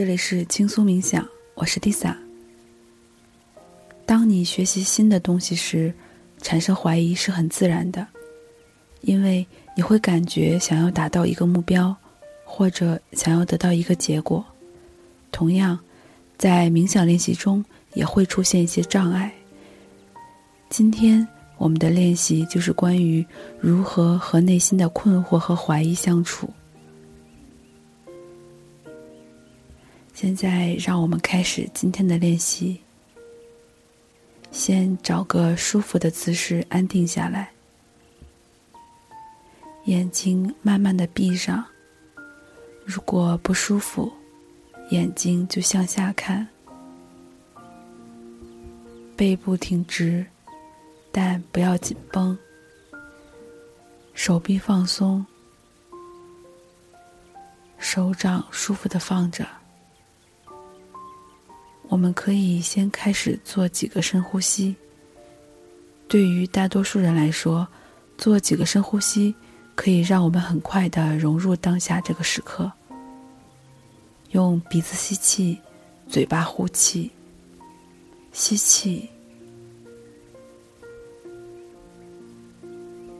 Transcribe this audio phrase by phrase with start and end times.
[0.00, 2.16] 这里是轻松冥想，我是 Disa。
[4.06, 5.92] 当你学习新的东西时，
[6.40, 8.06] 产生怀疑是很自然的，
[9.02, 9.46] 因为
[9.76, 11.94] 你会感觉想要达到一个目标，
[12.46, 14.42] 或者想要得到一个结果。
[15.30, 15.78] 同样，
[16.38, 19.30] 在冥想练习中也会出现一些障碍。
[20.70, 21.28] 今天
[21.58, 23.22] 我们的练习就是关于
[23.60, 26.48] 如何和内心的困惑和怀疑相处。
[30.22, 32.78] 现在，让我们开始今天的练习。
[34.50, 37.50] 先找个舒服的姿势，安定下来，
[39.86, 41.64] 眼睛慢慢的闭上。
[42.84, 44.12] 如果不舒服，
[44.90, 46.46] 眼睛就向下看，
[49.16, 50.26] 背部挺直，
[51.10, 52.36] 但不要紧绷，
[54.12, 55.24] 手臂放松，
[57.78, 59.46] 手掌舒服的放着。
[62.00, 64.74] 我们可以先开始做几个深呼吸。
[66.08, 67.68] 对于大多数人来说，
[68.16, 69.34] 做几个深呼吸
[69.74, 72.72] 可以让我们很快的融入当下这个时刻。
[74.30, 75.58] 用鼻子吸气，
[76.08, 77.10] 嘴巴呼气。
[78.32, 79.06] 吸气，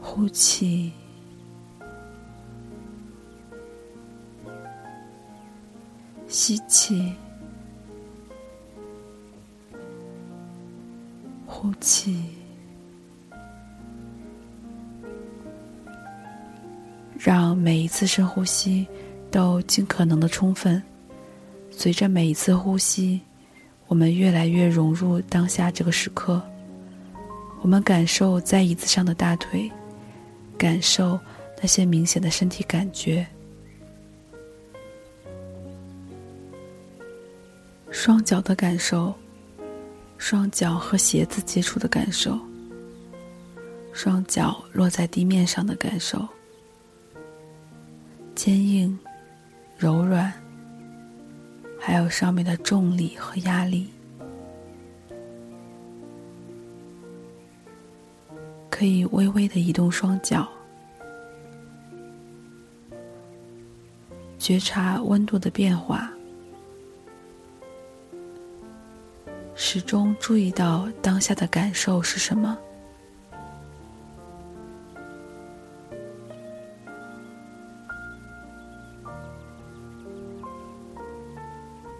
[0.00, 0.92] 呼气，
[6.28, 7.12] 吸气。
[11.60, 12.16] 呼气，
[17.18, 18.86] 让每一次深呼吸
[19.28, 20.80] 都尽可能的充分。
[21.68, 23.20] 随着每一次呼吸，
[23.88, 26.40] 我们越来越融入当下这个时刻。
[27.60, 29.68] 我们感受在椅子上的大腿，
[30.56, 31.18] 感受
[31.60, 33.26] 那些明显的身体感觉，
[37.90, 39.12] 双脚的感受。
[40.18, 42.38] 双脚和鞋子接触的感受，
[43.92, 46.28] 双脚落在地面上的感受，
[48.34, 48.98] 坚硬、
[49.78, 50.30] 柔软，
[51.80, 53.88] 还有上面的重力和压力，
[58.68, 60.46] 可以微微的移动双脚，
[64.38, 66.12] 觉察温度的变化。
[69.70, 72.56] 始终注意到当下的感受是什么。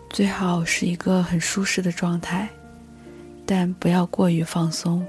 [0.09, 2.49] 最好是一个很舒适的状态，
[3.45, 5.07] 但不要过于放松，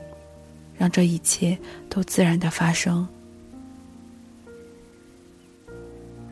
[0.77, 3.07] 让这一切都自然的发生。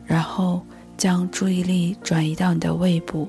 [0.04, 0.62] 然后
[0.98, 3.26] 将注意力转移到你的胃部。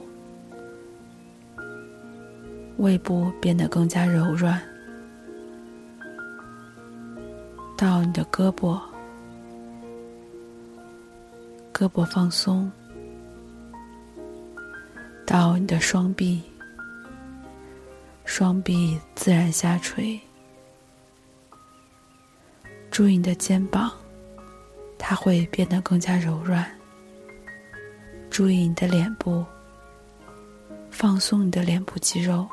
[2.80, 4.58] 胃部变得更加柔软，
[7.78, 8.80] 到你的胳膊，
[11.74, 12.72] 胳膊放松，
[15.26, 16.42] 到你的双臂，
[18.24, 20.18] 双臂自然下垂。
[22.90, 23.92] 注意你的肩膀，
[24.98, 26.66] 它会变得更加柔软。
[28.30, 29.44] 注意你的脸部，
[30.90, 32.48] 放松你的脸部肌肉。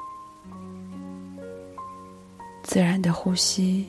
[2.66, 3.86] 自然的呼吸，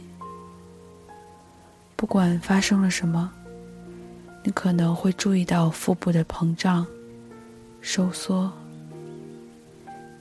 [1.96, 3.32] 不管发生了什么，
[4.44, 6.86] 你可能会注意到腹部的膨胀、
[7.82, 8.54] 收缩。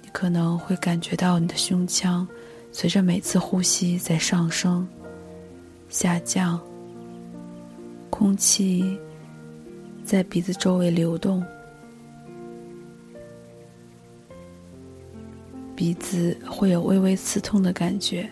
[0.03, 2.27] 你可能会感觉到你的胸腔
[2.73, 4.89] 随着每次呼吸在上升、
[5.91, 6.59] 下降，
[8.09, 8.99] 空气
[10.03, 11.45] 在鼻子周围流动，
[15.77, 18.27] 鼻子会有微微刺痛的感觉。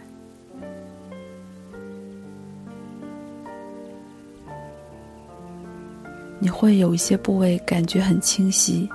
[6.44, 8.86] 你会有一些部位感觉很清晰，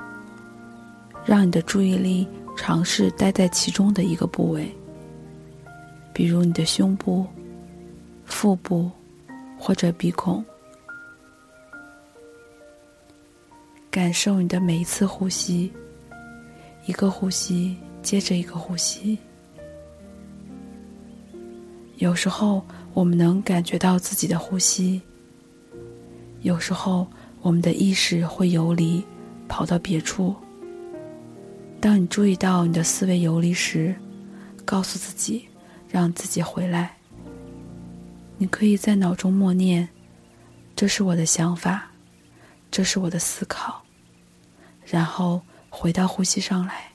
[1.26, 4.72] 让你的注意力尝试待在其中的一个部位，
[6.14, 7.26] 比如你的胸部、
[8.24, 8.92] 腹部
[9.58, 10.46] 或者鼻孔，
[13.90, 15.74] 感受你的每一次呼吸，
[16.86, 19.18] 一个呼吸接着一个呼吸。
[21.96, 22.64] 有时候
[22.94, 25.02] 我们能感觉到自己的呼吸，
[26.42, 27.08] 有时候。
[27.42, 29.04] 我们的意识会游离，
[29.48, 30.36] 跑到别处。
[31.80, 33.96] 当你注意到你的思维游离时，
[34.66, 35.48] 告诉自己，
[35.88, 36.98] 让自己回来。
[38.38, 39.88] 你可以在脑中默念
[40.76, 41.90] ：“这是我的想法，
[42.70, 43.82] 这是我的思考。”
[44.86, 46.89] 然后回到呼吸上来。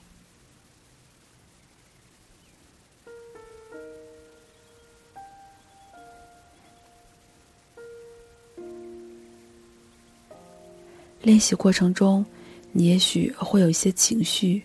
[11.25, 12.25] 练习过程中，
[12.71, 14.63] 你也许会有一些情绪，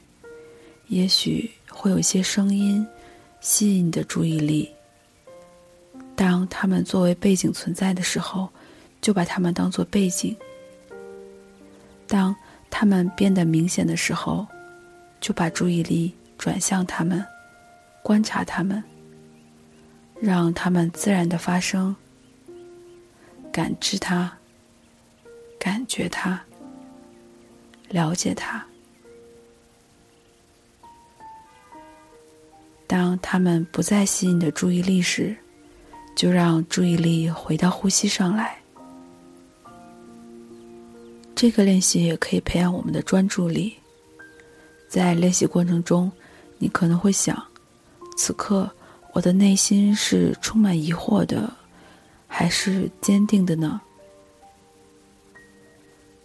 [0.90, 2.86] 也许会有一些声音
[3.40, 4.70] 吸引你的注意力。
[6.18, 8.50] 当它们作为背景存在的时候，
[9.00, 10.36] 就把它们当做背景；
[12.06, 12.36] 当
[12.70, 14.46] 它们变得明显的时候，
[15.22, 17.26] 就把注意力转向它们，
[18.04, 18.84] 观察它们，
[20.20, 21.96] 让它们自然的发生，
[23.50, 24.30] 感知它，
[25.58, 26.38] 感觉它。
[27.90, 28.66] 了解它。
[32.88, 35.36] 当他们不再吸引你的注意力时，
[36.16, 38.58] 就让注意力回到呼吸上来。
[41.36, 43.76] 这个练习也可以培养我们的专注力。
[44.88, 46.12] 在练习过程中，
[46.58, 47.42] 你可能会想：
[48.18, 48.70] 此刻
[49.14, 51.50] 我的内心是充满疑惑的，
[52.28, 53.80] 还是坚定的呢？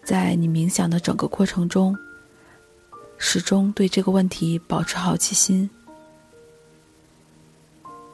[0.05, 1.97] 在你冥想的整个过程中，
[3.17, 5.69] 始终对这个问题保持好奇心，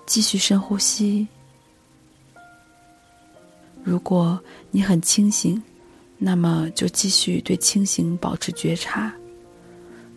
[0.07, 1.27] 继续深呼吸。
[3.83, 4.39] 如果
[4.71, 5.61] 你很清醒，
[6.17, 9.11] 那么就继续对清醒保持觉察；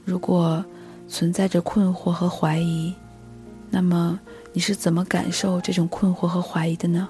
[0.05, 0.63] 如果
[1.07, 2.93] 存在着困惑和怀疑，
[3.71, 4.19] 那么
[4.51, 7.09] 你是怎么感受这种困惑和怀疑的呢？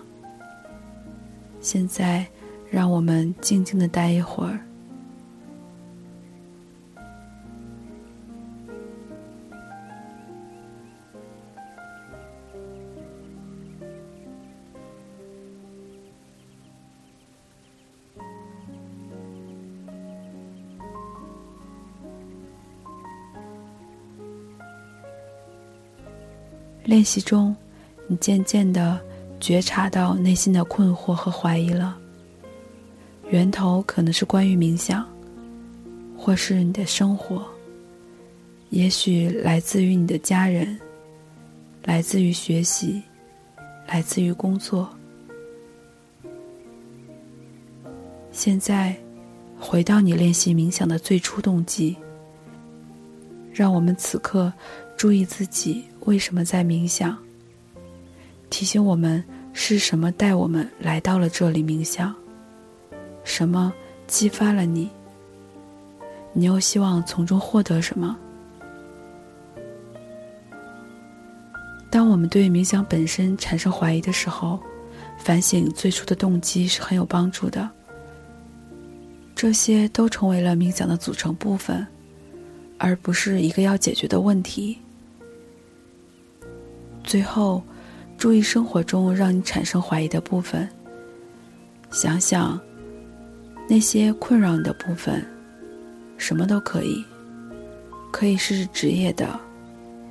[1.60, 2.26] 现在。
[2.74, 4.60] 让我们静静的待一会儿。
[26.86, 27.56] 练习中，
[28.08, 29.00] 你渐渐的
[29.40, 32.00] 觉察到内心的困惑和怀疑了。
[33.34, 35.04] 源头可能是关于冥想，
[36.16, 37.44] 或是你的生活，
[38.70, 40.80] 也许来自于你的家人，
[41.84, 43.02] 来自于学习，
[43.88, 44.88] 来自于工作。
[48.32, 48.96] 现在，
[49.60, 51.98] 回到你练习冥想的最初动机，
[53.52, 54.54] 让我们此刻
[54.96, 57.18] 注意自己为什么在冥想，
[58.52, 62.14] 提醒我们是什么带我们来到了这里冥想。
[63.24, 63.74] 什么
[64.08, 64.90] 激发了你？
[66.34, 68.18] 你又希望从中获得什么？
[71.90, 74.60] 当我们对冥想本身产生怀疑的时候，
[75.18, 77.70] 反省最初的动机是很有帮助的。
[79.36, 81.86] 这些都成为了冥想的组成部分，
[82.80, 84.80] 而不是一个要解决的问题。
[87.04, 87.62] 最后，
[88.18, 90.68] 注意生活中让你产生怀疑的部分，
[91.92, 92.60] 想想。
[93.68, 95.26] 那些困扰你的部分，
[96.18, 97.04] 什么都可以，
[98.12, 99.40] 可以是职业的，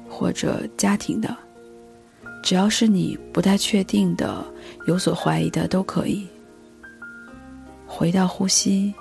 [0.09, 1.37] 或者家庭的，
[2.43, 4.45] 只要是你不太确定的、
[4.87, 6.27] 有所怀疑的都可以。
[7.87, 8.93] 回到呼吸，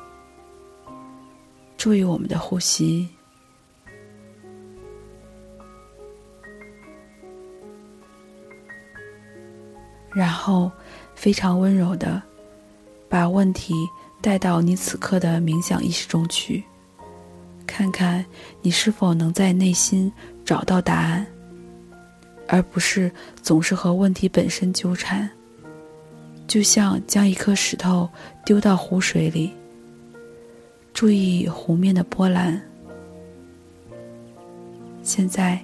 [1.78, 3.08] 注意我们的呼吸，
[10.14, 10.70] 然后
[11.16, 12.22] 非常温柔的
[13.10, 13.74] 把问题。
[14.22, 16.64] 带到你此刻的冥想意识中去，
[17.66, 18.24] 看看
[18.62, 20.12] 你是否能在内心
[20.46, 21.26] 找到答案，
[22.48, 23.12] 而不是
[23.42, 25.28] 总是和问题本身纠缠。
[26.48, 28.08] 就像将一颗石头
[28.46, 29.52] 丢到湖水里，
[30.94, 32.62] 注意湖面的波澜。
[35.02, 35.60] 现在，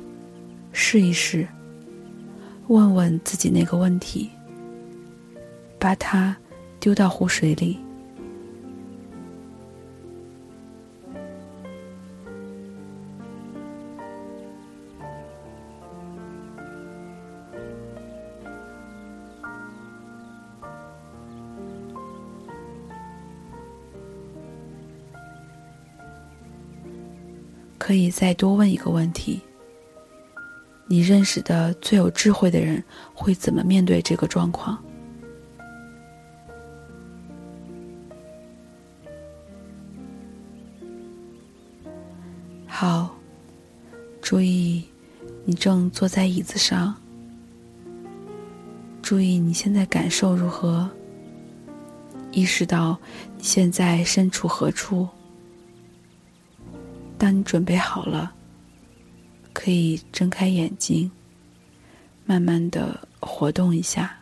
[0.72, 1.48] 试一试，
[2.68, 4.30] 问问自己那个问题，
[5.78, 6.36] 把它
[6.80, 7.78] 丢到湖水里。
[27.88, 29.40] 可以再多问一个问题：
[30.88, 34.78] 你认识的最有智慧的人会怎么面对这个状况？
[42.66, 43.16] 好，
[44.22, 44.84] 注意，
[45.46, 46.94] 你正坐在椅子上。
[49.02, 50.90] 注意你现在感受如何？
[52.34, 53.00] 意识到
[53.38, 55.08] 你现在身处何处？
[57.18, 58.34] 当你准备好了，
[59.54, 61.10] 可以睁开眼睛，
[62.26, 64.17] 慢慢的活动一下。